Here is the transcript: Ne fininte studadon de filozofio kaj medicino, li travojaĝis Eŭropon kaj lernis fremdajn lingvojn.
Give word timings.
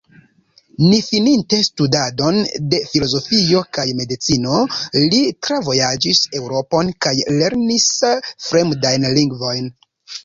Ne 0.83 0.97
fininte 1.07 1.57
studadon 1.65 2.39
de 2.71 2.79
filozofio 2.93 3.61
kaj 3.79 3.85
medicino, 3.99 4.63
li 5.13 5.21
travojaĝis 5.49 6.25
Eŭropon 6.41 6.91
kaj 7.07 7.15
lernis 7.39 7.89
fremdajn 8.51 9.11
lingvojn. 9.21 9.75